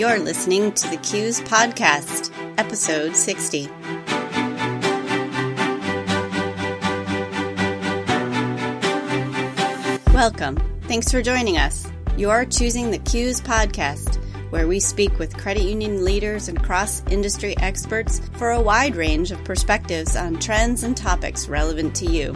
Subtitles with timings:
[0.00, 3.68] You're listening to the CUES Podcast, episode 60.
[10.14, 10.56] Welcome.
[10.84, 11.86] Thanks for joining us.
[12.16, 14.16] You're choosing the CUES Podcast,
[14.48, 19.30] where we speak with credit union leaders and cross industry experts for a wide range
[19.32, 22.34] of perspectives on trends and topics relevant to you.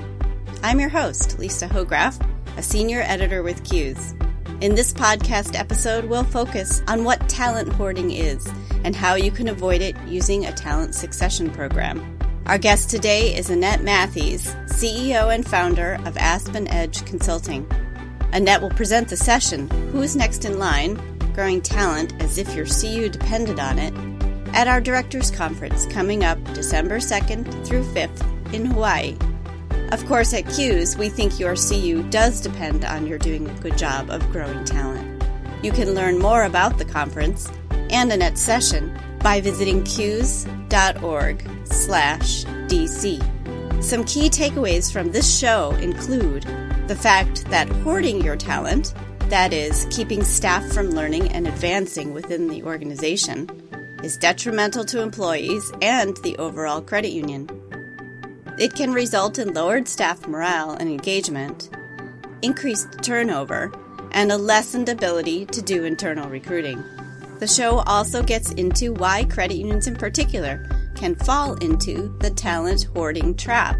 [0.62, 2.21] I'm your host, Lisa Hochgraf,
[2.59, 4.15] a senior editor with CUES.
[4.64, 8.50] In this podcast episode, we'll focus on what talent hoarding is
[8.82, 12.18] and how you can avoid it using a talent succession program.
[12.46, 17.71] Our guest today is Annette Matthees, CEO and founder of Aspen Edge Consulting.
[18.32, 20.95] Annette will present the session, Who's Next in Line?
[21.35, 23.93] Growing Talent as if your CU depended on it,
[24.54, 29.15] at our Directors Conference coming up December 2nd through 5th in Hawaii.
[29.93, 33.79] Of course, at CUES, we think your CU does depend on your doing a good
[33.79, 35.23] job of growing talent.
[35.62, 37.51] You can learn more about the conference
[37.91, 43.83] and Annette's session by visiting cues.org slash DC.
[43.83, 46.45] Some key takeaways from this show include
[46.89, 48.95] the fact that hoarding your talent,
[49.31, 53.48] that is, keeping staff from learning and advancing within the organization,
[54.03, 57.48] is detrimental to employees and the overall credit union.
[58.57, 61.71] It can result in lowered staff morale and engagement,
[62.41, 63.73] increased turnover,
[64.13, 66.83] and a lessened ability to do internal recruiting.
[67.41, 72.85] The show also gets into why credit unions in particular can fall into the talent
[72.95, 73.77] hoarding trap,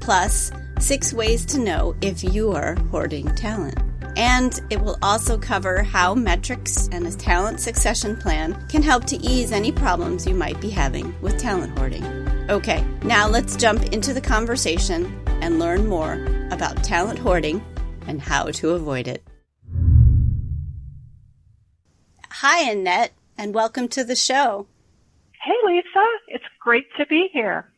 [0.00, 0.50] plus,
[0.80, 3.78] six ways to know if you're hoarding talent.
[4.16, 9.16] And it will also cover how metrics and a talent succession plan can help to
[9.18, 12.19] ease any problems you might be having with talent hoarding.
[12.50, 16.14] Okay, now let's jump into the conversation and learn more
[16.50, 17.64] about talent hoarding
[18.08, 19.22] and how to avoid it.
[22.28, 24.66] Hi, Annette, and welcome to the show.
[25.40, 26.04] Hey, Lisa.
[26.26, 27.70] It's great to be here.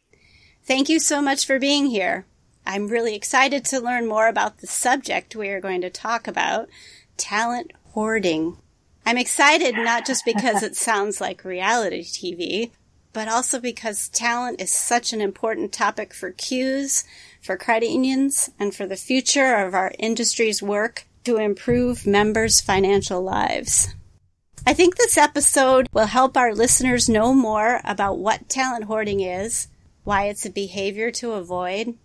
[0.65, 2.25] Thank you so much for being here.
[2.65, 6.71] I'm really excited to learn more about the subject we are going to talk about
[7.19, 8.57] talent hoarding.
[9.05, 12.71] I'm excited not just because it sounds like reality TV,
[13.13, 17.05] but also because talent is such an important topic for CUES,
[17.41, 23.23] for credit unions, and for the future of our industry's work to improve members' financial
[23.23, 23.95] lives.
[24.67, 29.69] I think this episode will help our listeners know more about what talent hoarding is,
[30.05, 31.97] why it's a behavior to avoid,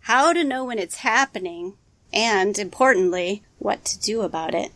[0.00, 1.74] how to know when it's happening,
[2.12, 4.72] and importantly, what to do about it.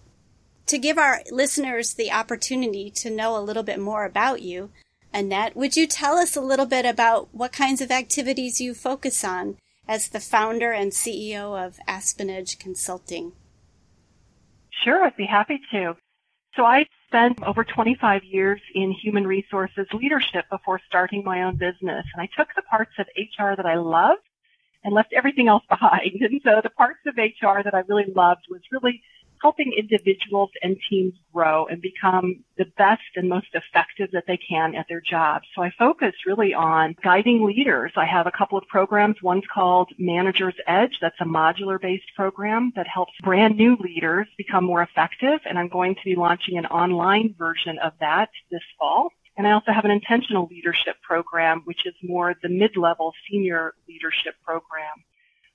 [0.68, 4.70] To give our listeners the opportunity to know a little bit more about you,
[5.16, 9.24] Annette, would you tell us a little bit about what kinds of activities you focus
[9.24, 9.56] on
[9.88, 13.32] as the founder and CEO of Aspen Edge Consulting?
[14.84, 15.96] Sure, I'd be happy to.
[16.54, 22.04] So I spent over 25 years in human resources leadership before starting my own business.
[22.12, 24.20] And I took the parts of HR that I loved
[24.84, 26.20] and left everything else behind.
[26.20, 29.00] And so the parts of HR that I really loved was really
[29.42, 34.74] helping individuals and teams grow and become the best and most effective that they can
[34.74, 35.46] at their jobs.
[35.54, 37.92] So I focus really on guiding leaders.
[37.96, 39.22] I have a couple of programs.
[39.22, 40.98] One's called Manager's Edge.
[41.00, 45.40] That's a modular based program that helps brand new leaders become more effective.
[45.44, 49.10] And I'm going to be launching an online version of that this fall.
[49.36, 54.34] And I also have an intentional leadership program, which is more the mid-level senior leadership
[54.44, 55.04] program.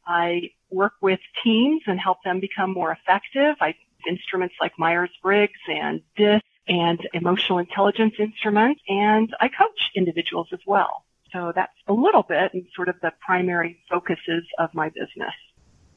[0.06, 3.56] I work with teams and help them become more effective.
[3.62, 3.75] I use
[4.09, 11.03] instruments like Myers-Briggs and DISC and emotional intelligence instruments, and I coach individuals as well.
[11.34, 15.34] So that's a little bit and sort of the primary focuses of my business.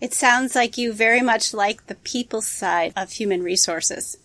[0.01, 4.19] It sounds like you very much like the people side of human resources.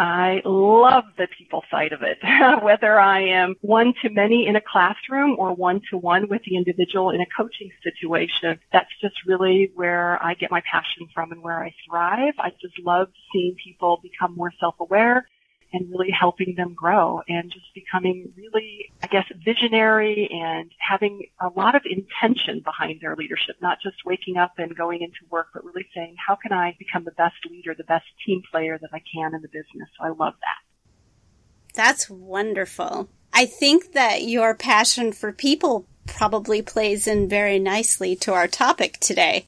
[0.00, 2.16] I love the people side of it.
[2.62, 6.56] Whether I am one to many in a classroom or one to one with the
[6.56, 11.42] individual in a coaching situation, that's just really where I get my passion from and
[11.42, 12.32] where I thrive.
[12.38, 15.26] I just love seeing people become more self-aware
[15.72, 21.48] and really helping them grow and just becoming really, I guess, visionary and having a
[21.48, 25.64] lot of intention behind their leadership, not just waking up and going into work, but
[25.64, 29.02] really saying, how can I become the best leader, the best team player that I
[29.14, 29.88] can in the business?
[29.98, 31.74] So I love that.
[31.74, 33.08] That's wonderful.
[33.32, 38.98] I think that your passion for people probably plays in very nicely to our topic
[38.98, 39.46] today.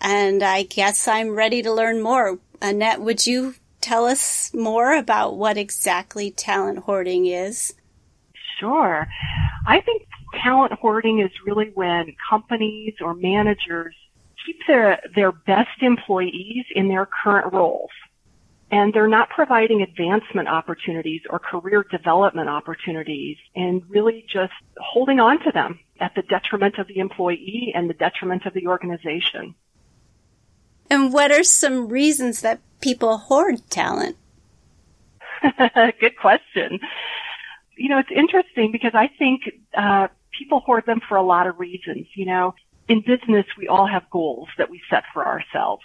[0.00, 2.38] And I guess I'm ready to learn more.
[2.62, 3.54] Annette, would you
[3.86, 7.74] tell us more about what exactly talent hoarding is?
[8.58, 9.06] Sure.
[9.66, 10.06] I think
[10.42, 13.94] talent hoarding is really when companies or managers
[14.44, 17.90] keep their, their best employees in their current roles.
[18.70, 25.38] and they're not providing advancement opportunities or career development opportunities and really just holding on
[25.44, 29.54] to them at the detriment of the employee and the detriment of the organization.
[30.90, 34.16] And what are some reasons that people hoard talent?
[36.00, 36.78] Good question.
[37.76, 39.42] You know, it's interesting because I think
[39.76, 40.06] uh,
[40.38, 42.06] people hoard them for a lot of reasons.
[42.14, 42.54] You know,
[42.88, 45.82] in business, we all have goals that we set for ourselves.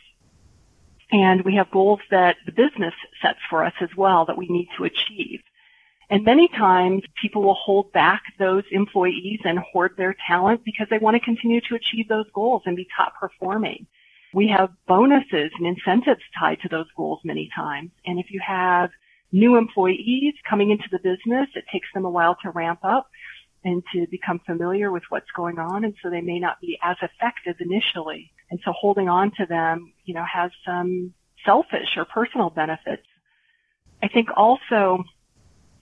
[1.11, 4.69] And we have goals that the business sets for us as well that we need
[4.77, 5.41] to achieve.
[6.11, 10.99] And many times people will hold back those employees and hoard their talent because they
[10.99, 13.87] want to continue to achieve those goals and be top performing.
[14.33, 17.91] We have bonuses and incentives tied to those goals many times.
[18.05, 18.89] And if you have
[19.31, 23.09] new employees coming into the business, it takes them a while to ramp up
[23.63, 25.83] and to become familiar with what's going on.
[25.83, 28.31] And so they may not be as effective initially.
[28.49, 31.13] And so holding on to them, you know, has some
[31.45, 33.05] selfish or personal benefits.
[34.03, 35.03] I think also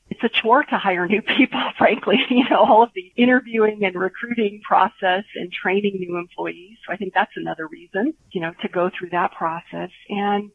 [0.10, 3.96] it's a chore to hire new people, frankly, you know, all of the interviewing and
[3.96, 6.78] recruiting process and training new employees.
[6.86, 9.92] So I think that's another reason, you know, to go through that process.
[10.10, 10.52] And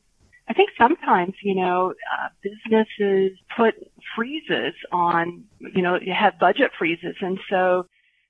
[0.48, 3.74] I think sometimes, you know, uh, businesses put
[4.14, 7.16] freezes on, you know, you have budget freezes.
[7.20, 7.86] And so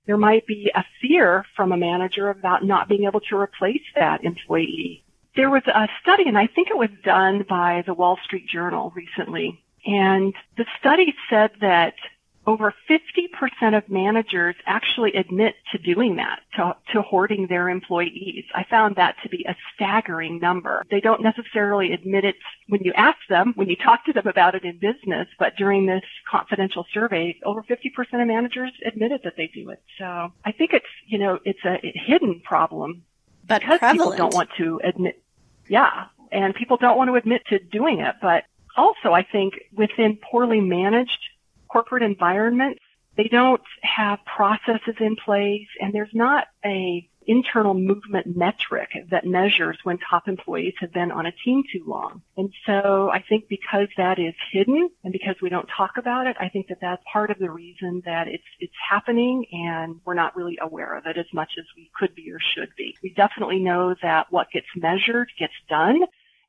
[0.07, 4.25] there might be a fear from a manager about not being able to replace that
[4.25, 5.05] employee.
[5.35, 8.93] There was a study, and I think it was done by the Wall Street Journal
[8.95, 9.64] recently.
[9.87, 11.95] And the study said that
[12.47, 18.45] over 50% of managers actually admit to doing that, to, to, hoarding their employees.
[18.55, 20.85] I found that to be a staggering number.
[20.91, 22.37] They don't necessarily admit it
[22.69, 25.87] when you ask them, when you talk to them about it in business, but during
[25.87, 29.83] this confidential survey, over 50% of managers admitted that they do it.
[29.99, 33.05] So I think it's, you know, it's a hidden problem.
[33.47, 34.13] But because prevalent.
[34.13, 35.23] people don't want to admit,
[35.69, 38.45] yeah, and people don't want to admit to doing it, but
[38.77, 41.19] also I think within poorly managed
[41.69, 42.81] corporate environments,
[43.17, 49.79] they don't have processes in place and there's not a internal movement metric that measures
[49.83, 52.23] when top employees have been on a team too long.
[52.37, 56.37] And so I think because that is hidden and because we don't talk about it,
[56.39, 60.37] I think that that's part of the reason that it's, it's happening and we're not
[60.37, 62.97] really aware of it as much as we could be or should be.
[63.03, 66.01] We definitely know that what gets measured gets done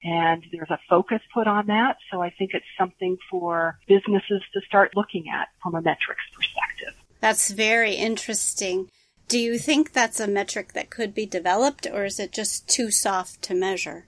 [0.06, 1.98] and there's a focus put on that.
[2.12, 6.94] So I think it's something for businesses to start looking at from a metrics perspective.
[7.20, 8.90] That's very interesting.
[9.28, 12.92] Do you think that's a metric that could be developed or is it just too
[12.92, 14.06] soft to measure?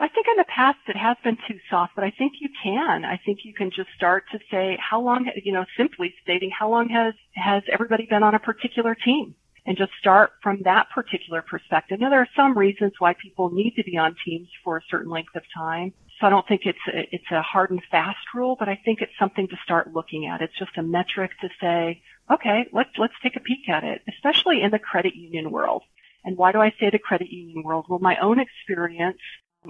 [0.00, 3.04] I think in the past it has been too soft, but I think you can.
[3.04, 6.70] I think you can just start to say how long, you know, simply stating how
[6.70, 9.36] long has, has everybody been on a particular team?
[9.70, 12.00] And just start from that particular perspective.
[12.00, 15.08] Now there are some reasons why people need to be on teams for a certain
[15.08, 15.92] length of time.
[16.18, 19.00] So I don't think it's a, it's a hard and fast rule, but I think
[19.00, 20.42] it's something to start looking at.
[20.42, 24.60] It's just a metric to say, okay, let's let's take a peek at it, especially
[24.60, 25.84] in the credit union world.
[26.24, 27.86] And why do I say the credit union world?
[27.88, 29.20] Well, my own experience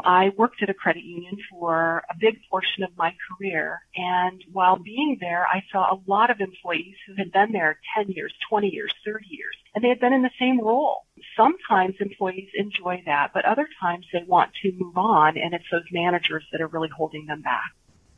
[0.04, 3.80] I worked at a credit union for a big portion of my career.
[3.96, 8.10] And while being there, I saw a lot of employees who had been there 10
[8.10, 11.06] years, 20 years, 30 years, and they had been in the same role.
[11.36, 15.82] Sometimes employees enjoy that, but other times they want to move on, and it's those
[15.90, 17.72] managers that are really holding them back.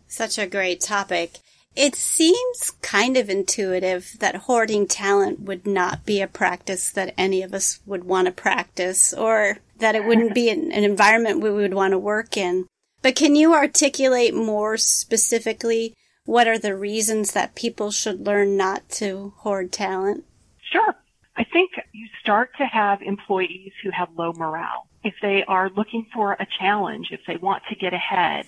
[0.07, 1.39] Such a great topic.
[1.75, 7.43] It seems kind of intuitive that hoarding talent would not be a practice that any
[7.43, 11.51] of us would want to practice or that it wouldn't be an, an environment we
[11.51, 12.67] would want to work in.
[13.01, 18.89] But can you articulate more specifically what are the reasons that people should learn not
[18.91, 20.25] to hoard talent?
[20.71, 20.95] Sure.
[21.37, 24.87] I think you start to have employees who have low morale.
[25.03, 28.47] If they are looking for a challenge, if they want to get ahead,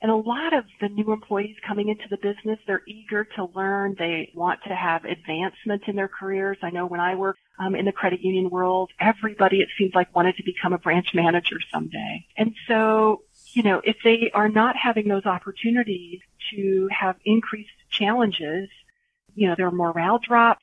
[0.00, 3.96] and a lot of the new employees coming into the business, they're eager to learn.
[3.98, 6.56] They want to have advancement in their careers.
[6.62, 10.14] I know when I worked um, in the credit union world, everybody, it seems like,
[10.14, 12.26] wanted to become a branch manager someday.
[12.36, 13.22] And so,
[13.54, 16.20] you know, if they are not having those opportunities
[16.52, 18.68] to have increased challenges,
[19.34, 20.62] you know, their morale drops,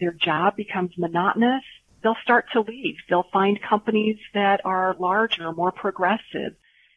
[0.00, 1.62] their job becomes monotonous,
[2.02, 2.96] they'll start to leave.
[3.08, 6.56] They'll find companies that are larger, more progressive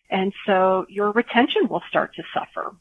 [0.09, 2.75] and so your retention will start to suffer.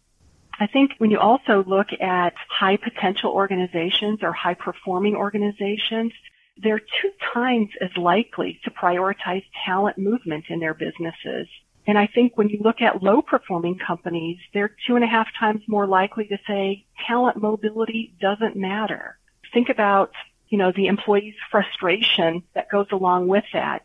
[0.61, 6.12] I think when you also look at high potential organizations or high performing organizations,
[6.61, 11.47] they're two times as likely to prioritize talent movement in their businesses.
[11.87, 15.28] And I think when you look at low performing companies, they're two and a half
[15.38, 19.16] times more likely to say talent mobility doesn't matter.
[19.54, 20.11] Think about,
[20.49, 23.85] you know, the employee's frustration that goes along with that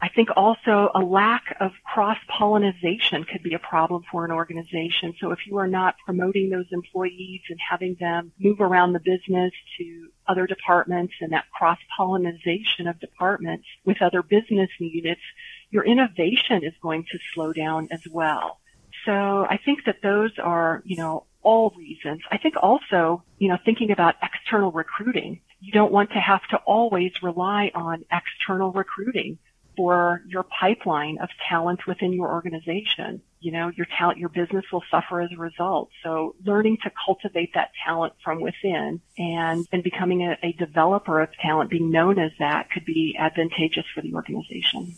[0.00, 5.14] I think also a lack of cross pollination could be a problem for an organization.
[5.20, 9.52] So if you are not promoting those employees and having them move around the business
[9.78, 15.22] to other departments and that cross pollination of departments with other business units,
[15.70, 18.60] your innovation is going to slow down as well.
[19.06, 22.20] So I think that those are, you know, all reasons.
[22.30, 26.56] I think also, you know, thinking about external recruiting, you don't want to have to
[26.58, 29.38] always rely on external recruiting
[29.76, 33.22] for your pipeline of talent within your organization.
[33.40, 35.90] You know, your talent, your business will suffer as a result.
[36.02, 41.28] So learning to cultivate that talent from within and, and becoming a, a developer of
[41.40, 44.96] talent, being known as that could be advantageous for the organization.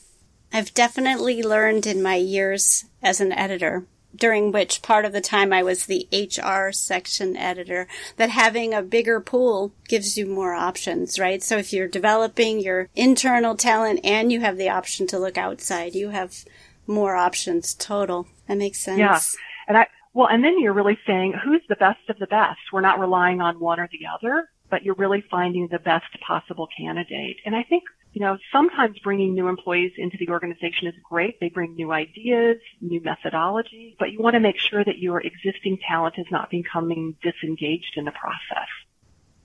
[0.53, 5.53] I've definitely learned in my years as an editor during which part of the time
[5.53, 7.87] I was the HR section editor,
[8.17, 11.43] that having a bigger pool gives you more options, right?
[11.43, 15.95] So if you're developing your internal talent and you have the option to look outside,
[15.95, 16.45] you have
[16.87, 18.27] more options total.
[18.47, 18.99] That makes sense.
[18.99, 19.21] Yeah.
[19.69, 22.59] And I, well, and then you're really saying who's the best of the best.
[22.73, 26.69] We're not relying on one or the other, but you're really finding the best possible
[26.77, 27.37] candidate.
[27.45, 27.85] And I think
[28.19, 31.39] you know, sometimes bringing new employees into the organization is great.
[31.39, 35.79] They bring new ideas, new methodology, but you want to make sure that your existing
[35.89, 38.67] talent is not becoming disengaged in the process.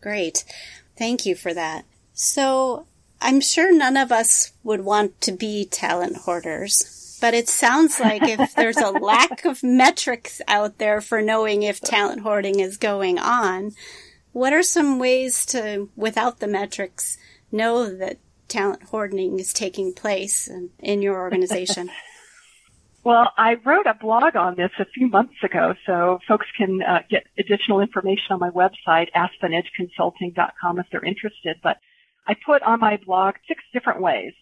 [0.01, 0.43] Great.
[0.97, 1.85] Thank you for that.
[2.13, 2.87] So
[3.21, 8.23] I'm sure none of us would want to be talent hoarders, but it sounds like
[8.23, 13.19] if there's a lack of metrics out there for knowing if talent hoarding is going
[13.19, 13.73] on,
[14.31, 17.19] what are some ways to, without the metrics,
[17.51, 18.17] know that
[18.53, 21.89] talent hoarding is taking place in, in your organization?
[23.03, 26.99] well, I wrote a blog on this a few months ago, so folks can uh,
[27.09, 31.57] get additional information on my website, aspenedgeconsulting.com, if they're interested.
[31.63, 31.77] But
[32.27, 34.33] I put on my blog six different ways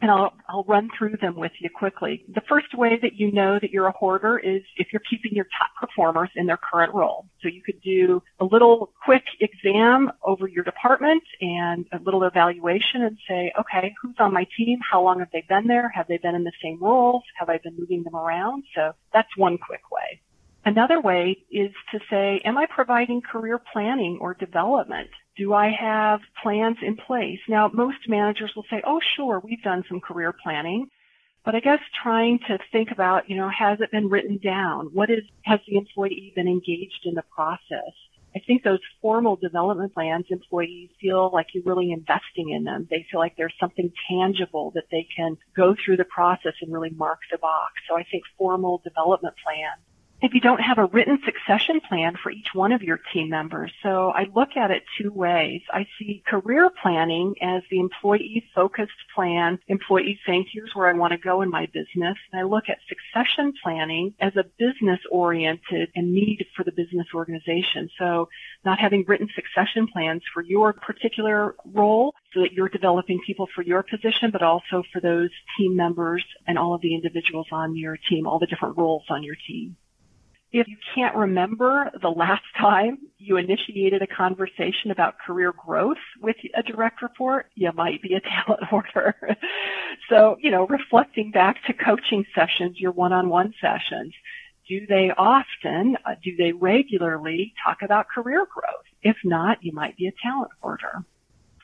[0.00, 2.24] and I'll, I'll run through them with you quickly.
[2.34, 5.46] The first way that you know that you're a hoarder is if you're keeping your
[5.58, 7.26] top performers in their current role.
[7.42, 13.02] So you could do a little quick exam over your department and a little evaluation
[13.02, 14.78] and say, okay, who's on my team?
[14.90, 15.90] How long have they been there?
[15.90, 17.22] Have they been in the same roles?
[17.38, 18.64] Have I been moving them around?
[18.74, 20.20] So that's one quick way.
[20.64, 25.08] Another way is to say, am I providing career planning or development?
[25.36, 27.38] Do I have plans in place?
[27.48, 30.88] Now, most managers will say, oh, sure, we've done some career planning.
[31.46, 34.90] But I guess trying to think about, you know, has it been written down?
[34.92, 37.94] What is, has the employee been engaged in the process?
[38.36, 42.86] I think those formal development plans, employees feel like you're really investing in them.
[42.90, 46.90] They feel like there's something tangible that they can go through the process and really
[46.90, 47.72] mark the box.
[47.88, 49.80] So I think formal development plans
[50.22, 53.72] if you don't have a written succession plan for each one of your team members.
[53.82, 55.62] So I look at it two ways.
[55.72, 61.12] I see career planning as the employee focused plan, employees saying, here's where I want
[61.12, 62.16] to go in my business.
[62.32, 67.06] And I look at succession planning as a business oriented and need for the business
[67.14, 67.88] organization.
[67.98, 68.28] So
[68.64, 73.62] not having written succession plans for your particular role so that you're developing people for
[73.62, 77.96] your position, but also for those team members and all of the individuals on your
[78.08, 79.76] team, all the different roles on your team.
[80.52, 86.36] If you can't remember the last time you initiated a conversation about career growth with
[86.56, 89.14] a direct report, you might be a talent hoarder.
[90.08, 94.12] so, you know, reflecting back to coaching sessions, your one-on-one sessions,
[94.68, 98.84] do they often, uh, do they regularly talk about career growth?
[99.02, 101.04] If not, you might be a talent hoarder.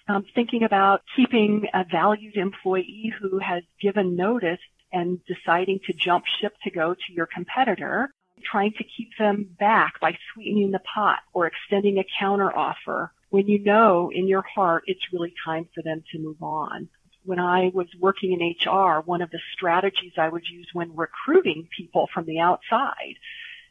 [0.09, 4.61] Um, thinking about keeping a valued employee who has given notice
[4.93, 8.11] and deciding to jump ship to go to your competitor
[8.51, 13.47] trying to keep them back by sweetening the pot or extending a counter offer when
[13.49, 16.89] you know in your heart it's really time for them to move on.
[17.25, 21.69] When I was working in HR, one of the strategies I would use when recruiting
[21.77, 23.17] people from the outside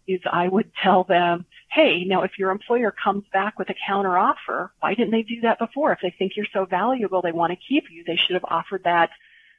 [0.07, 4.17] is I would tell them, hey, now if your employer comes back with a counter
[4.17, 5.93] offer, why didn't they do that before?
[5.93, 8.83] If they think you're so valuable, they want to keep you, they should have offered
[8.83, 9.09] that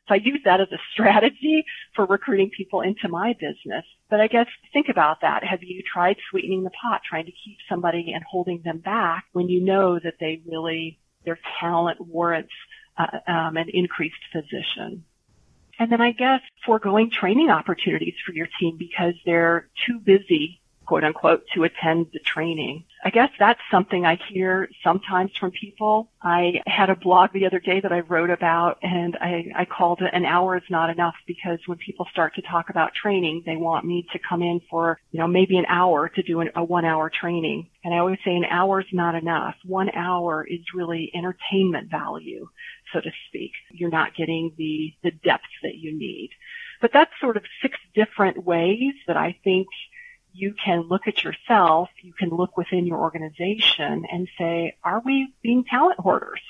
[0.09, 3.85] so I use that as a strategy for recruiting people into my business.
[4.09, 5.43] But I guess think about that.
[5.43, 9.49] Have you tried sweetening the pot, trying to keep somebody and holding them back when
[9.49, 12.53] you know that they really, their talent warrants
[12.97, 15.05] uh, um, an increased position?
[15.79, 21.05] And then I guess foregoing training opportunities for your team because they're too busy quote
[21.05, 22.85] unquote, to attend the training.
[23.05, 26.11] I guess that's something I hear sometimes from people.
[26.23, 30.01] I had a blog the other day that I wrote about and I, I called
[30.01, 33.57] it an hour is not enough because when people start to talk about training, they
[33.57, 36.65] want me to come in for, you know, maybe an hour to do an, a
[36.65, 37.69] one hour training.
[37.85, 39.55] And I always say an hour is not enough.
[39.65, 42.49] One hour is really entertainment value.
[42.93, 43.53] so to speak.
[43.71, 46.31] You're not getting the, the depth that you need.
[46.81, 49.69] But that's sort of six different ways that I think
[50.37, 55.33] you can look at yourself, you can look within your organization and say, are we
[55.43, 56.41] being talent hoarders?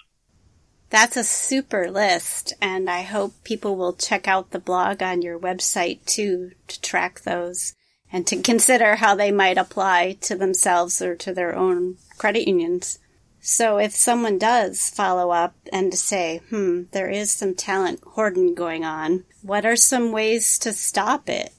[0.90, 5.38] That's a super list, and I hope people will check out the blog on your
[5.38, 7.74] website too to track those
[8.12, 12.98] and to consider how they might apply to themselves or to their own credit unions.
[13.40, 18.84] So if someone does follow up and say, hmm, there is some talent hoarding going
[18.84, 21.52] on, what are some ways to stop it?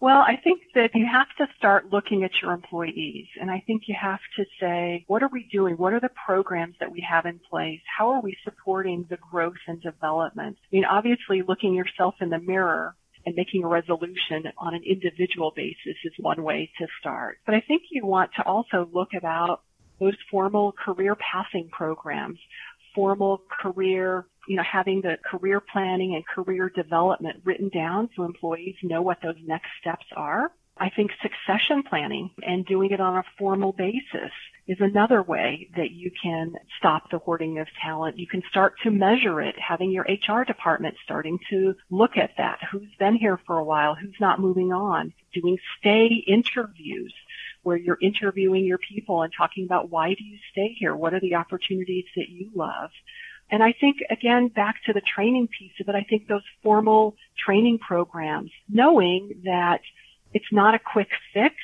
[0.01, 3.84] well, I think that you have to start looking at your employees and I think
[3.86, 5.75] you have to say, what are we doing?
[5.75, 7.81] What are the programs that we have in place?
[7.98, 10.58] How are we supporting the growth and development?
[10.60, 12.96] I mean, obviously looking yourself in the mirror
[13.27, 17.38] and making a resolution on an individual basis is one way to start.
[17.46, 19.62] But I think you want to also look about
[20.00, 22.39] those formal career passing programs,
[22.96, 28.75] formal career, you know, having the career planning and career development written down so employees
[28.83, 30.51] know what those next steps are.
[30.77, 34.31] I think succession planning and doing it on a formal basis
[34.67, 38.17] is another way that you can stop the hoarding of talent.
[38.17, 42.60] You can start to measure it, having your HR department starting to look at that.
[42.71, 43.95] Who's been here for a while?
[43.95, 45.13] Who's not moving on?
[45.33, 47.13] Doing stay interviews
[47.63, 50.95] where you're interviewing your people and talking about why do you stay here?
[50.95, 52.89] What are the opportunities that you love?
[53.51, 57.15] And I think again, back to the training piece of it, I think those formal
[57.38, 59.81] training programs, knowing that
[60.34, 61.55] it's not a quick fix,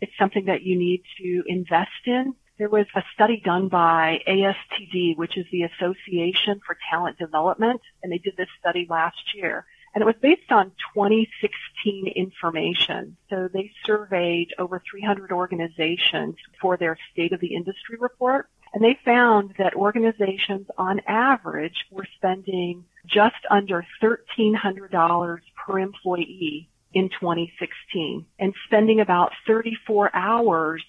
[0.00, 2.34] it's something that you need to invest in.
[2.58, 8.10] There was a study done by ASTD, which is the Association for Talent Development, and
[8.10, 9.66] they did this study last year.
[9.94, 13.16] And it was based on 2016 information.
[13.30, 18.48] So they surveyed over 300 organizations for their State of the Industry report.
[18.74, 27.08] And they found that organizations on average were spending just under $1,300 per employee in
[27.08, 30.84] 2016 and spending about 34 hours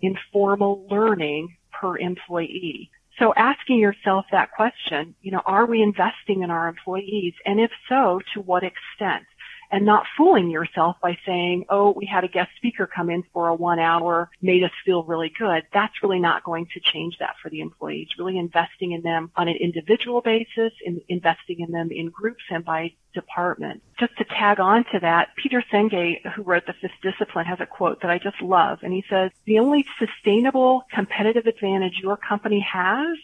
[0.00, 2.90] in formal learning per employee.
[3.18, 7.34] So asking yourself that question, you know, are we investing in our employees?
[7.46, 9.24] And if so, to what extent?
[9.70, 13.48] And not fooling yourself by saying, oh, we had a guest speaker come in for
[13.48, 15.64] a one hour, made us feel really good.
[15.72, 18.08] That's really not going to change that for the employees.
[18.18, 22.64] Really investing in them on an individual basis, in investing in them in groups and
[22.64, 23.82] by department.
[23.98, 27.66] Just to tag on to that, Peter Senge, who wrote The Fifth Discipline, has a
[27.66, 28.80] quote that I just love.
[28.82, 33.16] And he says, the only sustainable competitive advantage your company has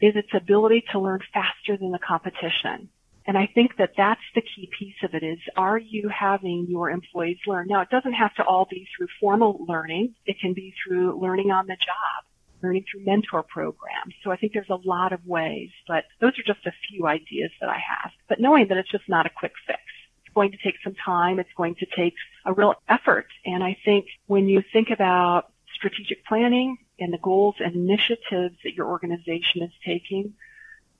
[0.00, 2.88] is its ability to learn faster than the competition.
[3.28, 6.88] And I think that that's the key piece of it is, are you having your
[6.88, 7.66] employees learn?
[7.68, 10.14] Now, it doesn't have to all be through formal learning.
[10.24, 12.24] It can be through learning on the job,
[12.62, 14.14] learning through mentor programs.
[14.24, 17.50] So I think there's a lot of ways, but those are just a few ideas
[17.60, 18.12] that I have.
[18.30, 19.78] But knowing that it's just not a quick fix.
[20.24, 21.38] It's going to take some time.
[21.38, 22.14] It's going to take
[22.46, 23.26] a real effort.
[23.44, 28.72] And I think when you think about strategic planning and the goals and initiatives that
[28.72, 30.32] your organization is taking,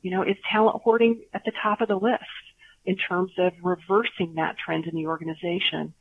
[0.09, 2.25] you know, is talent hoarding at the top of the list
[2.87, 5.92] in terms of reversing that trend in the organization?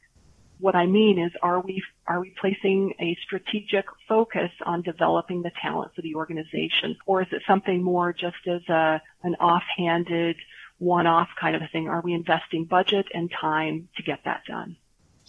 [0.60, 5.52] What I mean is, are we, are we placing a strategic focus on developing the
[5.62, 6.96] talent for the organization?
[7.06, 10.38] Or is it something more just as a, an offhanded,
[10.78, 11.89] one-off kind of a thing?
[11.89, 14.78] Are we investing budget and time to get that done?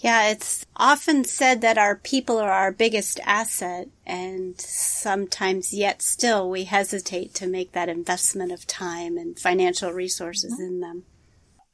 [0.00, 6.48] Yeah, it's often said that our people are our biggest asset, and sometimes yet still
[6.48, 10.62] we hesitate to make that investment of time and financial resources mm-hmm.
[10.62, 11.02] in them.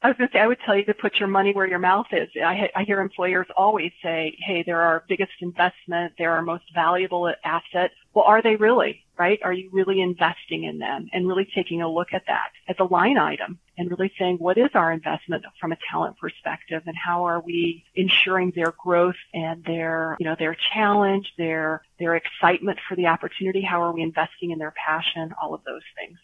[0.01, 1.79] I was going to say, I would tell you to put your money where your
[1.79, 2.29] mouth is.
[2.43, 6.13] I, I hear employers always say, hey, they're our biggest investment.
[6.17, 7.91] They're our most valuable asset.
[8.13, 9.39] Well, are they really, right?
[9.43, 12.83] Are you really investing in them and really taking a look at that as a
[12.83, 17.25] line item and really saying, what is our investment from a talent perspective and how
[17.25, 22.95] are we ensuring their growth and their, you know, their challenge, their, their excitement for
[22.95, 23.61] the opportunity?
[23.61, 25.33] How are we investing in their passion?
[25.41, 26.17] All of those things.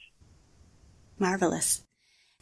[1.19, 1.84] Marvelous.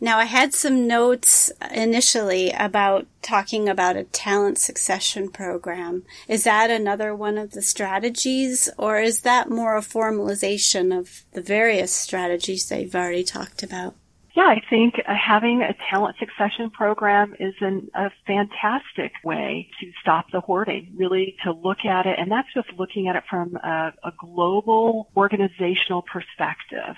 [0.02, 6.04] Now, I had some notes initially about talking about a talent succession program.
[6.30, 11.42] Is that another one of the strategies, or is that more a formalization of the
[11.42, 13.96] various strategies that you've already talked about?
[14.36, 20.28] Yeah, I think having a talent succession program is an, a fantastic way to stop
[20.32, 23.92] the hoarding, really to look at it, and that's just looking at it from a,
[24.02, 26.96] a global organizational perspective.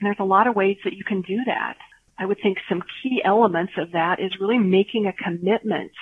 [0.00, 1.76] And there's a lot of ways that you can do that.
[2.18, 5.92] I would think some key elements of that is really making a commitment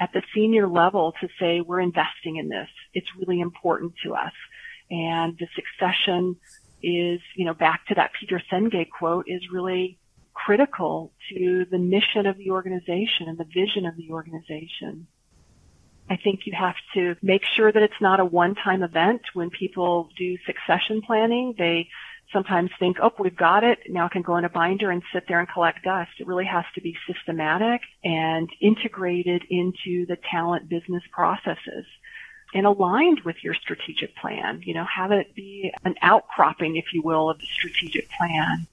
[0.00, 2.68] at the senior level to say we're investing in this.
[2.92, 4.32] It's really important to us.
[4.90, 6.36] And the succession
[6.82, 9.98] is, you know, back to that Peter Senge quote is really
[10.34, 15.06] critical to the mission of the organization and the vision of the organization.
[16.10, 20.08] I think you have to make sure that it's not a one-time event when people
[20.18, 21.54] do succession planning.
[21.56, 21.88] They
[22.32, 23.78] sometimes think, oh, we've got it.
[23.88, 26.10] Now I can go in a binder and sit there and collect dust.
[26.18, 31.86] It really has to be systematic and integrated into the talent business processes
[32.54, 34.62] and aligned with your strategic plan.
[34.64, 38.66] You know, have it be an outcropping, if you will, of the strategic plan.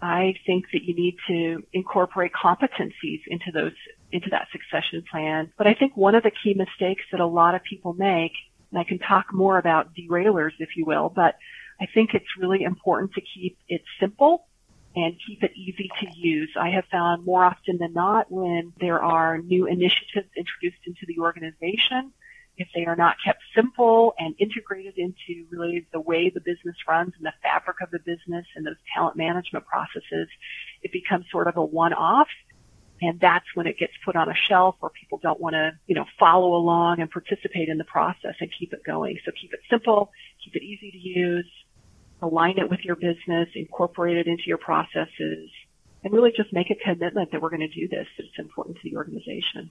[0.00, 3.72] I think that you need to incorporate competencies into those,
[4.12, 5.52] into that succession plan.
[5.56, 8.32] But I think one of the key mistakes that a lot of people make,
[8.70, 11.36] and I can talk more about derailers, if you will, but
[11.80, 14.46] I think it's really important to keep it simple
[14.94, 16.50] and keep it easy to use.
[16.58, 21.20] I have found more often than not when there are new initiatives introduced into the
[21.20, 22.12] organization,
[22.56, 27.12] if they are not kept simple and integrated into really the way the business runs
[27.16, 30.28] and the fabric of the business and those talent management processes,
[30.82, 32.28] it becomes sort of a one-off.
[33.02, 35.94] And that's when it gets put on a shelf or people don't want to, you
[35.94, 39.18] know, follow along and participate in the process and keep it going.
[39.26, 40.10] So keep it simple,
[40.42, 41.50] keep it easy to use,
[42.22, 45.50] align it with your business, incorporate it into your processes,
[46.02, 48.06] and really just make a commitment that we're going to do this.
[48.18, 49.70] It's important to the organization.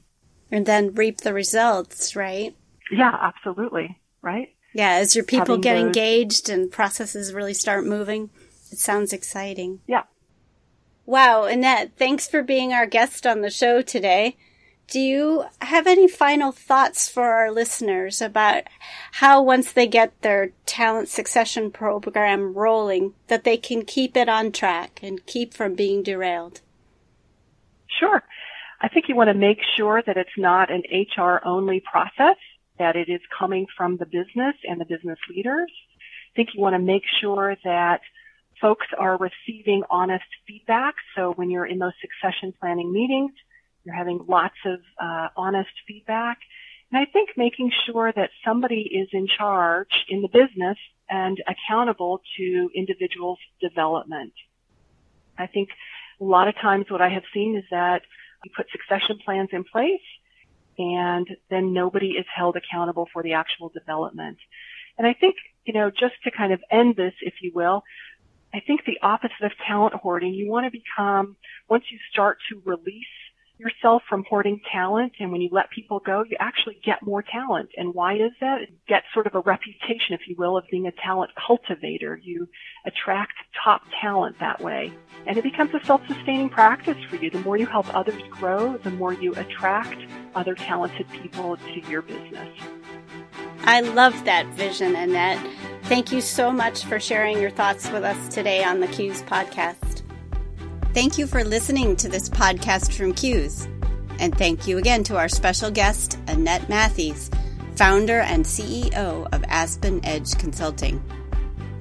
[0.51, 2.55] And then reap the results, right?
[2.91, 3.99] Yeah, absolutely.
[4.21, 4.53] Right?
[4.73, 5.85] Yeah, as your people Having get those...
[5.85, 8.29] engaged and processes really start moving,
[8.71, 9.79] it sounds exciting.
[9.87, 10.03] Yeah.
[11.05, 14.37] Wow, Annette, thanks for being our guest on the show today.
[14.87, 18.63] Do you have any final thoughts for our listeners about
[19.13, 24.51] how once they get their talent succession program rolling, that they can keep it on
[24.51, 26.61] track and keep from being derailed?
[27.99, 28.23] Sure.
[28.79, 32.37] I think you want to make sure that it's not an HR only process,
[32.77, 35.71] that it is coming from the business and the business leaders.
[35.99, 38.01] I think you want to make sure that
[38.61, 40.95] folks are receiving honest feedback.
[41.15, 43.31] So when you're in those succession planning meetings,
[43.85, 46.39] you're having lots of uh, honest feedback.
[46.91, 50.77] And I think making sure that somebody is in charge in the business
[51.09, 54.33] and accountable to individuals' development.
[55.37, 55.69] I think
[56.19, 58.01] a lot of times what I have seen is that
[58.43, 60.01] you put succession plans in place
[60.77, 64.37] and then nobody is held accountable for the actual development.
[64.97, 67.83] And I think, you know, just to kind of end this, if you will,
[68.53, 71.35] I think the opposite of talent hoarding, you want to become,
[71.67, 73.05] once you start to release
[73.57, 77.69] yourself from hoarding talent and when you let people go, you actually get more talent.
[77.77, 78.61] And why is that?
[78.63, 82.19] It gets sort of a reputation, if you will, of being a talent cultivator.
[82.21, 82.47] You
[82.85, 84.91] attract top talent that way.
[85.25, 87.29] And it becomes a self-sustaining practice for you.
[87.29, 89.97] The more you help others grow, the more you attract
[90.35, 92.49] other talented people to your business.
[93.61, 95.43] I love that vision, Annette.
[95.83, 99.94] Thank you so much for sharing your thoughts with us today on the CUES podcast.
[100.95, 103.67] Thank you for listening to this podcast from CUES.
[104.17, 107.29] And thank you again to our special guest, Annette Matthews,
[107.75, 111.03] founder and CEO of Aspen Edge Consulting.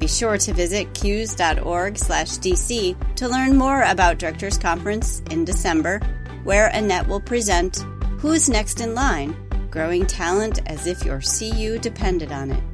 [0.01, 6.01] Be sure to visit cues.org slash DC to learn more about Directors Conference in December,
[6.43, 7.77] where Annette will present
[8.19, 9.37] Who's Next in Line?
[9.71, 12.65] Growing Talent as if your CU depended on it.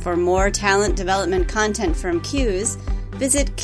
[0.00, 2.76] For more talent development content from CUES,
[3.16, 3.56] visit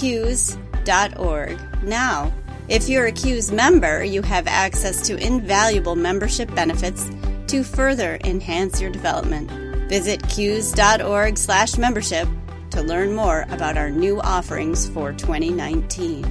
[1.83, 2.33] Now.
[2.69, 7.09] If you're a CUES member, you have access to invaluable membership benefits
[7.47, 9.51] to further enhance your development.
[9.89, 12.29] Visit cues.org slash membership
[12.71, 16.25] to learn more about our new offerings for 2019.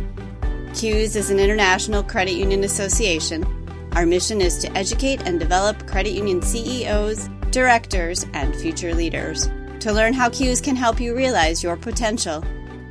[0.74, 3.46] CUES is an international credit union association.
[3.94, 9.50] Our mission is to educate and develop credit union CEOs, directors, and future leaders.
[9.80, 12.44] To learn how CUES can help you realize your potential,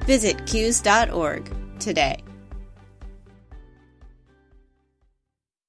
[0.07, 2.25] visit cues.org today.